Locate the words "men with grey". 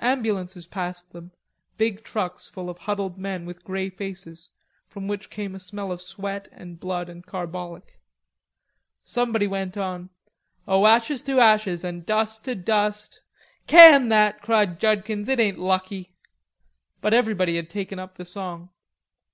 3.16-3.88